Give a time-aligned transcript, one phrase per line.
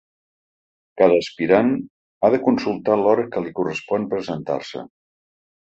[1.01, 1.69] Cada aspirant
[2.21, 4.87] ha de consultar l’hora que li correspon presentar-se.